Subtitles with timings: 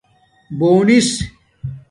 [0.59, 1.07] بݸونس